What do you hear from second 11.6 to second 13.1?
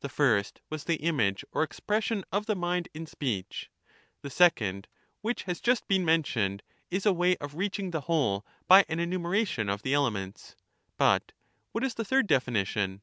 what is the third definition